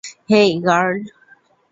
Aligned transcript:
হেই, 0.29 0.49
girl. 0.65 0.97